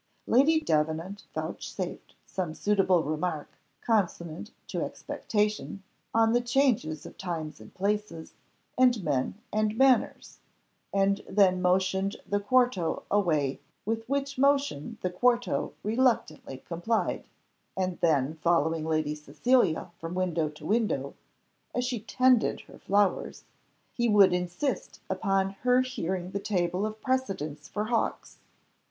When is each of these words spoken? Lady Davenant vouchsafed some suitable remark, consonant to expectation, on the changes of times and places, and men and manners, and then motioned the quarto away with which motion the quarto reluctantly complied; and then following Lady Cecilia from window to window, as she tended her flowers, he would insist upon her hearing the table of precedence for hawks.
Lady 0.25 0.59
Davenant 0.59 1.27
vouchsafed 1.35 2.15
some 2.25 2.55
suitable 2.55 3.03
remark, 3.03 3.47
consonant 3.81 4.49
to 4.65 4.81
expectation, 4.81 5.83
on 6.11 6.33
the 6.33 6.41
changes 6.41 7.05
of 7.05 7.19
times 7.19 7.61
and 7.61 7.71
places, 7.75 8.33
and 8.79 9.03
men 9.03 9.35
and 9.53 9.77
manners, 9.77 10.39
and 10.91 11.21
then 11.29 11.61
motioned 11.61 12.15
the 12.25 12.39
quarto 12.39 13.03
away 13.11 13.59
with 13.85 14.03
which 14.09 14.39
motion 14.39 14.97
the 15.03 15.09
quarto 15.11 15.71
reluctantly 15.83 16.63
complied; 16.65 17.27
and 17.77 17.99
then 17.99 18.33
following 18.37 18.87
Lady 18.87 19.13
Cecilia 19.13 19.91
from 19.99 20.15
window 20.15 20.49
to 20.49 20.65
window, 20.65 21.13
as 21.75 21.85
she 21.85 21.99
tended 21.99 22.61
her 22.61 22.79
flowers, 22.79 23.43
he 23.93 24.09
would 24.09 24.33
insist 24.33 24.99
upon 25.11 25.51
her 25.61 25.81
hearing 25.81 26.31
the 26.31 26.39
table 26.39 26.87
of 26.87 27.01
precedence 27.03 27.67
for 27.67 27.83
hawks. 27.83 28.39